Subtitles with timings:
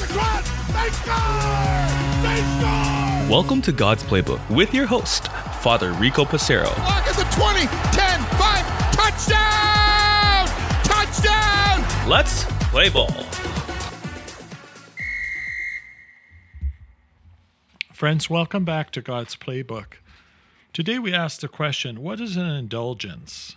[0.00, 0.48] It's cross.
[0.68, 1.16] They score.
[2.22, 3.28] They score.
[3.28, 5.26] Welcome to God's Playbook with your host,
[5.60, 6.68] Father Rico Passero.
[6.68, 10.46] Clock is at 20, 10, 5, touchdown!
[10.84, 12.08] Touchdown!
[12.08, 13.10] Let's play ball.
[17.92, 19.94] Friends, welcome back to God's Playbook.
[20.72, 23.56] Today we ask the question what is an indulgence?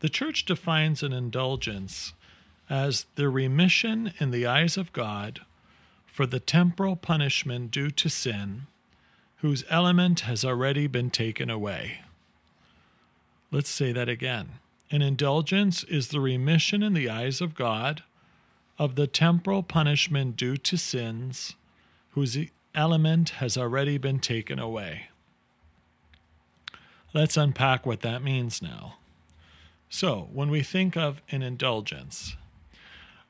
[0.00, 2.12] The church defines an indulgence
[2.68, 5.40] as the remission in the eyes of God
[6.06, 8.66] for the temporal punishment due to sin,
[9.38, 12.00] whose element has already been taken away.
[13.50, 14.60] Let's say that again.
[14.90, 18.02] An indulgence is the remission in the eyes of God
[18.78, 21.54] of the temporal punishment due to sins,
[22.10, 22.38] whose
[22.74, 25.08] element has already been taken away.
[27.12, 28.96] Let's unpack what that means now.
[29.88, 32.36] So, when we think of an indulgence,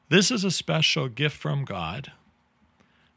[0.08, 2.12] this is a special gift from God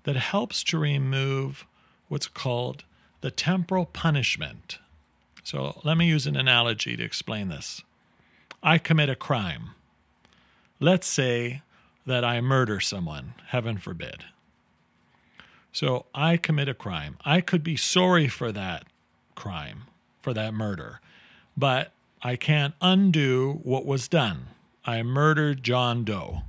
[0.03, 1.65] that helps to remove
[2.07, 2.83] what's called
[3.21, 4.79] the temporal punishment.
[5.43, 7.81] So, let me use an analogy to explain this.
[8.61, 9.71] I commit a crime.
[10.79, 11.61] Let's say
[12.05, 14.25] that I murder someone, heaven forbid.
[15.77, 17.17] So I commit a crime.
[17.23, 18.85] I could be sorry for that
[19.35, 19.83] crime,
[20.21, 21.01] for that murder,
[21.55, 21.91] but
[22.23, 24.47] I can't undo what was done.
[24.85, 26.41] I murdered John Doe.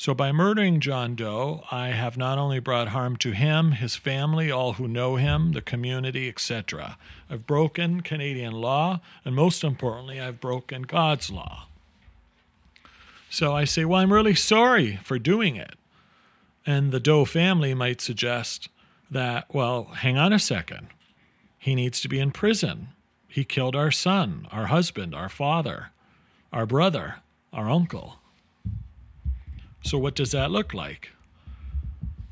[0.00, 4.48] So, by murdering John Doe, I have not only brought harm to him, his family,
[4.48, 6.96] all who know him, the community, etc.
[7.28, 11.66] I've broken Canadian law, and most importantly, I've broken God's law.
[13.28, 15.74] So I say, Well, I'm really sorry for doing it.
[16.64, 18.68] And the Doe family might suggest
[19.10, 20.86] that, well, hang on a second.
[21.58, 22.90] He needs to be in prison.
[23.26, 25.88] He killed our son, our husband, our father,
[26.52, 27.16] our brother,
[27.52, 28.20] our uncle.
[29.82, 31.10] So, what does that look like?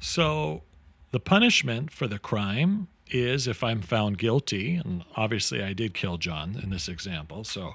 [0.00, 0.62] So,
[1.10, 6.18] the punishment for the crime is if I'm found guilty, and obviously I did kill
[6.18, 7.74] John in this example, so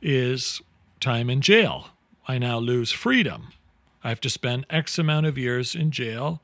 [0.00, 0.62] is
[1.00, 1.88] time in jail.
[2.26, 3.48] I now lose freedom.
[4.02, 6.40] I have to spend X amount of years in jail.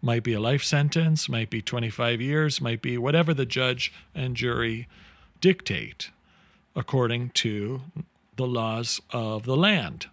[0.00, 4.36] Might be a life sentence, might be 25 years, might be whatever the judge and
[4.36, 4.88] jury
[5.40, 6.10] dictate
[6.74, 7.82] according to
[8.36, 10.06] the laws of the land.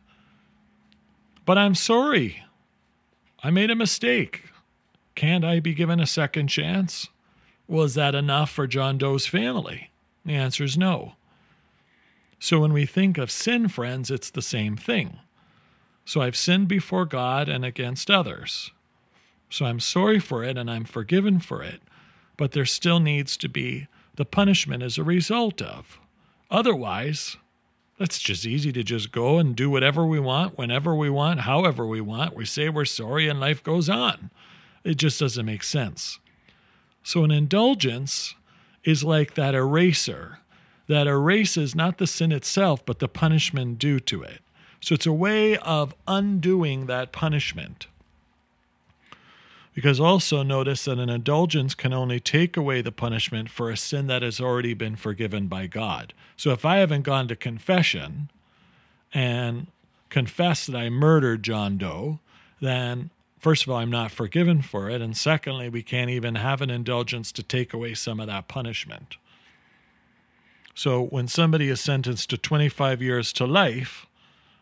[1.49, 2.43] But I'm sorry.
[3.41, 4.43] I made a mistake.
[5.15, 7.09] Can't I be given a second chance?
[7.67, 9.89] Was that enough for John Doe's family?
[10.23, 11.13] The answer is no.
[12.37, 15.21] So when we think of sin, friends, it's the same thing.
[16.05, 18.69] So I've sinned before God and against others.
[19.49, 21.81] So I'm sorry for it and I'm forgiven for it,
[22.37, 23.87] but there still needs to be
[24.17, 25.99] the punishment as a result of.
[26.51, 27.37] Otherwise,
[27.99, 31.85] it's just easy to just go and do whatever we want, whenever we want, however
[31.85, 32.35] we want.
[32.35, 34.31] We say we're sorry and life goes on.
[34.83, 36.19] It just doesn't make sense.
[37.03, 38.35] So an indulgence
[38.83, 40.39] is like that eraser
[40.87, 44.41] that erases not the sin itself, but the punishment due to it.
[44.81, 47.85] So it's a way of undoing that punishment.
[49.79, 54.07] Because also notice that an indulgence can only take away the punishment for a sin
[54.07, 56.13] that has already been forgiven by God.
[56.35, 58.29] So if I haven't gone to confession
[59.13, 59.67] and
[60.09, 62.19] confessed that I murdered John Doe,
[62.59, 63.09] then
[63.39, 65.01] first of all, I'm not forgiven for it.
[65.01, 69.15] And secondly, we can't even have an indulgence to take away some of that punishment.
[70.75, 74.07] So when somebody is sentenced to 25 years to life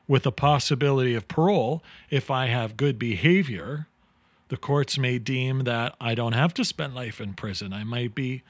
[0.08, 3.88] with a possibility of parole, if I have good behavior,
[4.50, 7.74] the courts may deem that I don't have to spend life in prison.
[7.74, 8.44] I might be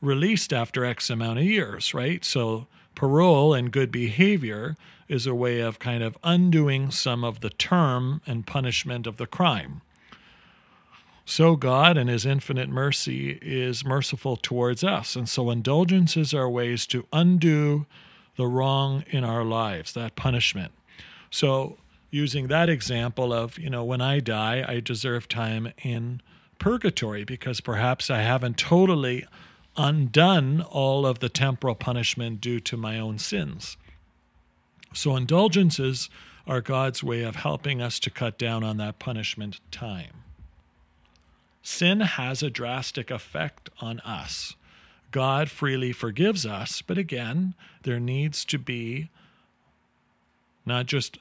[0.00, 2.24] released after X amount of years, right?
[2.24, 4.76] So parole and good behavior
[5.08, 9.26] is a way of kind of undoing some of the term and punishment of the
[9.26, 9.80] crime.
[11.24, 15.16] So God, in His infinite mercy, is merciful towards us.
[15.16, 17.86] And so indulgences are ways to undo
[18.36, 20.72] the wrong in our lives, that punishment.
[21.30, 21.76] So,
[22.10, 26.20] using that example of, you know, when I die, I deserve time in
[26.58, 29.26] purgatory because perhaps I haven't totally
[29.76, 33.76] undone all of the temporal punishment due to my own sins.
[34.94, 36.08] So, indulgences
[36.46, 40.24] are God's way of helping us to cut down on that punishment time.
[41.62, 44.54] Sin has a drastic effect on us.
[45.10, 49.10] God freely forgives us, but again, there needs to be
[50.64, 51.18] not just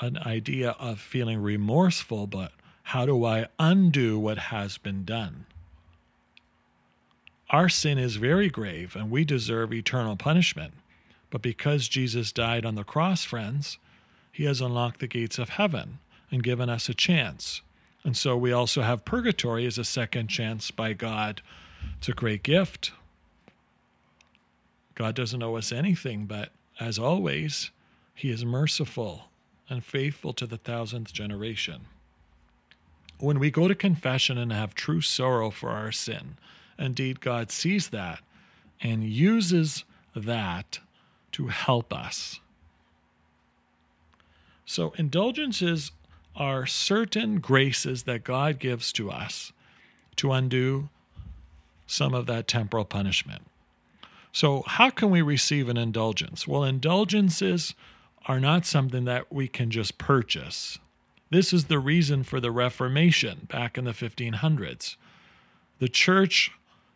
[0.00, 2.52] an idea of feeling remorseful, but
[2.84, 5.46] how do I undo what has been done?
[7.50, 10.74] Our sin is very grave and we deserve eternal punishment.
[11.30, 13.78] But because Jesus died on the cross, friends,
[14.30, 15.98] he has unlocked the gates of heaven
[16.30, 17.60] and given us a chance.
[18.04, 21.40] And so we also have purgatory as a second chance by God.
[21.98, 22.92] It's a great gift.
[24.94, 27.70] God doesn't owe us anything, but as always,
[28.14, 29.28] He is merciful
[29.68, 31.82] and faithful to the thousandth generation.
[33.18, 36.36] When we go to confession and have true sorrow for our sin,
[36.78, 38.20] indeed, God sees that
[38.80, 39.84] and uses
[40.14, 40.80] that
[41.32, 42.40] to help us.
[44.66, 45.92] So, indulgences
[46.36, 49.52] are certain graces that God gives to us
[50.16, 50.88] to undo
[51.86, 53.42] some of that temporal punishment.
[54.32, 56.48] So, how can we receive an indulgence?
[56.48, 57.74] Well, indulgences
[58.26, 60.78] are not something that we can just purchase.
[61.30, 64.96] This is the reason for the Reformation back in the 1500s.
[65.78, 66.52] The church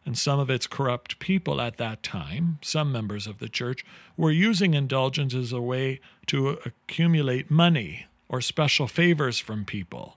[0.07, 3.85] and some of its corrupt people at that time, some members of the church,
[4.17, 10.17] were using indulgence as a way to accumulate money or special favors from people.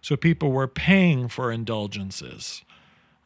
[0.00, 2.62] So people were paying for indulgences.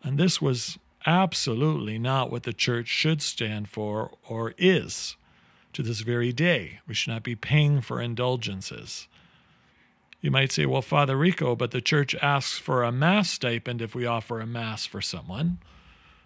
[0.03, 5.17] And this was absolutely not what the church should stand for or is
[5.77, 6.81] to this very day.
[6.89, 9.09] We should not be paying for indulgences.
[10.23, 13.95] You might say, well, Father Rico, but the church asks for a Mass stipend if
[13.95, 15.59] we offer a Mass for someone.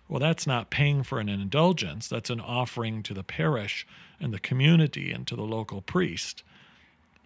[0.08, 3.88] Well, that's not paying for an indulgence, that's an offering to the parish
[4.20, 6.44] and the community and to the local priest.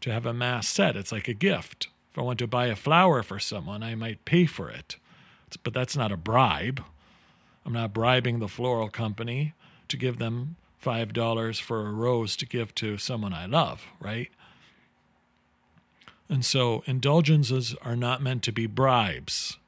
[0.00, 1.88] To have a Mass said, it's like a gift.
[2.10, 4.96] If I want to buy a flower for someone, I might pay for it.
[5.62, 6.82] But that's not a bribe.
[7.66, 9.52] I'm not bribing the floral company
[9.88, 14.30] to give them $5 for a rose to give to someone I love, right?
[16.28, 19.58] And so indulgences are not meant to be bribes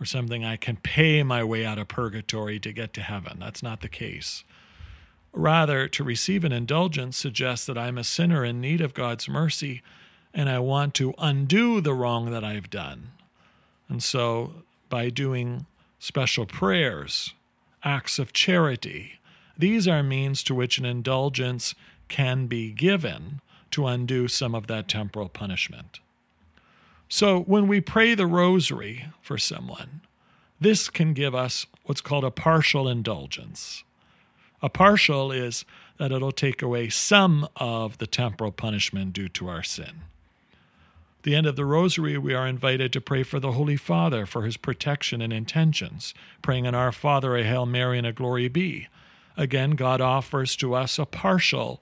[0.00, 3.38] or something I can pay my way out of purgatory to get to heaven.
[3.40, 4.44] That's not the case.
[5.32, 9.82] Rather, to receive an indulgence suggests that I'm a sinner in need of God's mercy
[10.32, 13.10] and I want to undo the wrong that I've done.
[13.88, 15.66] And so, by doing
[15.98, 17.34] special prayers,
[17.82, 19.18] acts of charity,
[19.58, 21.74] these are means to which an indulgence
[22.08, 23.40] can be given
[23.72, 26.00] to undo some of that temporal punishment.
[27.08, 30.02] So when we pray the rosary for someone,
[30.60, 33.84] this can give us what's called a partial indulgence.
[34.62, 35.64] A partial is
[35.98, 40.02] that it'll take away some of the temporal punishment due to our sin.
[41.18, 44.24] At the end of the rosary, we are invited to pray for the Holy Father
[44.24, 48.48] for his protection and intentions, praying in Our Father, a Hail Mary, and a Glory
[48.48, 48.88] be.
[49.38, 51.80] Again, God offers to us a partial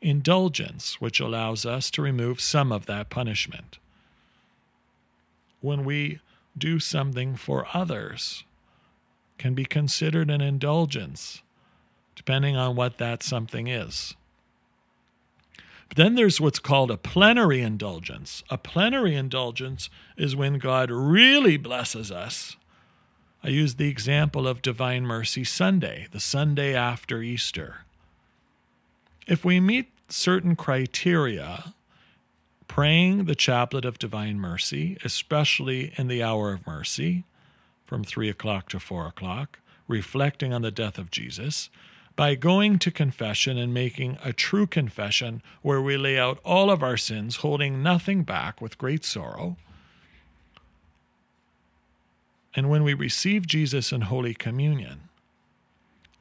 [0.00, 3.78] indulgence, which allows us to remove some of that punishment
[5.62, 6.18] when we
[6.58, 8.44] do something for others
[9.38, 11.40] can be considered an indulgence,
[12.14, 14.14] depending on what that something is.
[15.88, 18.42] But then there's what's called a plenary indulgence.
[18.50, 22.56] A plenary indulgence is when God really blesses us.
[23.44, 27.78] I use the example of Divine Mercy Sunday, the Sunday after Easter.
[29.26, 31.74] If we meet certain criteria,
[32.68, 37.24] praying the chaplet of divine mercy, especially in the hour of mercy,
[37.84, 39.58] from 3 o'clock to 4 o'clock,
[39.88, 41.68] reflecting on the death of Jesus,
[42.14, 46.82] by going to confession and making a true confession where we lay out all of
[46.82, 49.56] our sins, holding nothing back with great sorrow.
[52.54, 55.08] And when we receive Jesus in Holy Communion,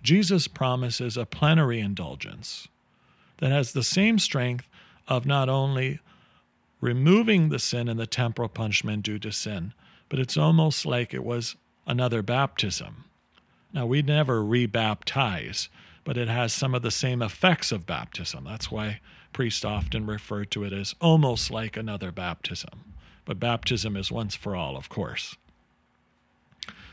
[0.02, 2.68] Jesus promises a plenary indulgence
[3.38, 4.68] that has the same strength
[5.08, 6.00] of not only
[6.80, 9.74] removing the sin and the temporal punishment due to sin,
[10.10, 13.06] but it's almost like it was another baptism.
[13.74, 15.68] Now, we never rebaptize,
[16.04, 18.46] but it has some of the same effects of baptism.
[18.46, 19.00] That's why
[19.34, 22.94] priests often refer to it as almost like another baptism.
[23.24, 25.38] But baptism is once for all, of course.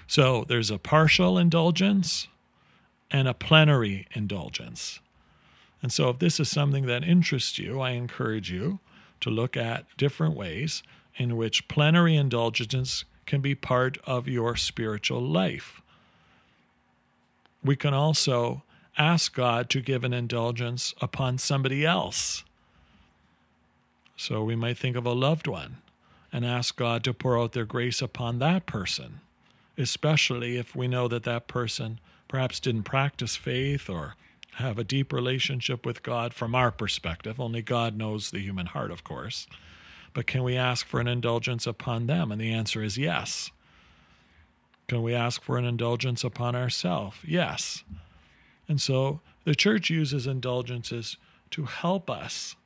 [0.09, 2.27] So there's a partial indulgence
[3.11, 4.99] and a plenary indulgence.
[5.81, 8.81] And so, if this is something that interests you, I encourage you
[9.21, 10.83] to look at different ways
[11.17, 15.81] in which plenary indulgence can be part of your spiritual life.
[17.63, 18.63] We can also
[18.97, 22.45] ask God to give an indulgence upon somebody else.
[24.17, 25.77] So we might think of a loved one
[26.33, 29.21] and ask God to pour out their grace upon that person,
[29.79, 34.17] especially if we know that that person perhaps didn't practice faith or
[34.57, 37.39] have a deep relationship with God from our perspective.
[37.41, 39.47] Only God knows the human heart, of course.
[40.13, 42.33] But can we ask for an indulgence upon them?
[42.33, 43.53] And the answer is yes.
[44.89, 47.19] Can we ask for an indulgence upon ourselves?
[47.25, 47.85] Yes.
[48.67, 51.19] And so the church uses indulgences
[51.51, 52.57] to help us.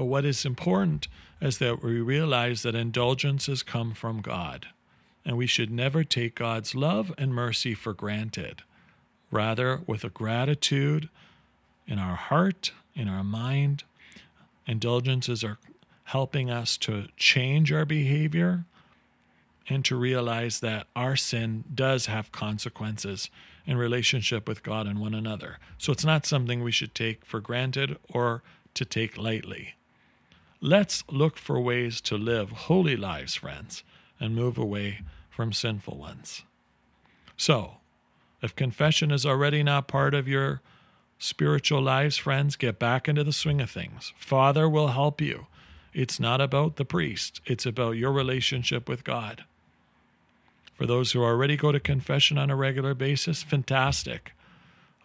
[0.00, 1.08] But what is important
[1.42, 4.68] is that we realize that indulgences come from God,
[5.26, 8.62] and we should never take God's love and mercy for granted.
[9.30, 11.10] Rather, with a gratitude
[11.86, 13.84] in our heart, in our mind,
[14.66, 15.58] indulgences are
[16.04, 18.64] helping us to change our behavior
[19.68, 23.28] and to realize that our sin does have consequences
[23.66, 25.58] in relationship with God and one another.
[25.76, 28.42] So it's not something we should take for granted or
[28.72, 29.74] to take lightly.
[30.62, 33.82] Let's look for ways to live holy lives, friends,
[34.18, 35.00] and move away
[35.30, 36.42] from sinful ones.
[37.36, 37.76] So,
[38.42, 40.60] if confession is already not part of your
[41.18, 44.12] spiritual lives, friends, get back into the swing of things.
[44.18, 45.46] Father will help you.
[45.94, 49.44] It's not about the priest, it's about your relationship with God.
[50.74, 54.32] For those who already go to confession on a regular basis, fantastic.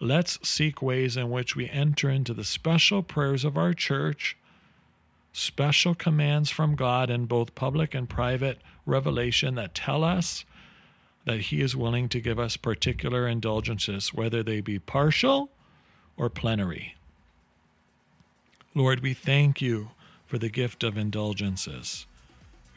[0.01, 4.38] Let's seek ways in which we enter into the special prayers of our church,
[5.38, 10.46] special commands from God in both public and private revelation that tell us
[11.25, 15.50] that He is willing to give us particular indulgences, whether they be partial
[16.15, 16.96] or plenary.
[18.74, 19.89] Lord, we thank you
[20.25, 22.06] for the gift of indulgences.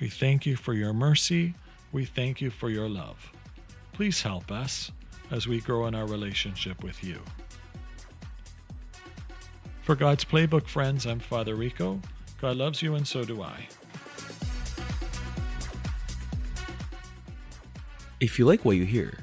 [0.00, 1.55] We thank you for your mercy.
[1.93, 3.33] We thank you for your love.
[3.93, 4.91] Please help us
[5.31, 7.21] as we grow in our relationship with you.
[9.83, 12.00] For God's Playbook friends, I'm Father Rico.
[12.40, 13.66] God loves you, and so do I.
[18.21, 19.18] If you like what you hear,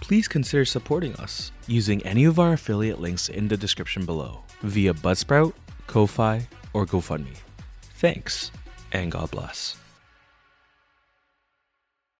[0.00, 4.94] please consider supporting us using any of our affiliate links in the description below via
[4.94, 5.52] Buzzsprout,
[5.86, 7.36] Ko-Fi, or GoFundMe.
[7.96, 8.50] Thanks,
[8.92, 9.76] and God bless.